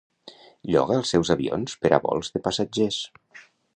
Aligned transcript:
Lloga 0.75 0.95
els 1.01 1.11
seus 1.15 1.31
avions 1.35 1.77
per 1.83 1.91
a 1.99 1.99
vols 2.07 2.33
de 2.39 2.43
passatgers. 2.49 2.99